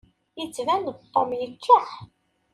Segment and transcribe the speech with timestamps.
[0.39, 1.87] Yettban-d Tom yeččeḥ.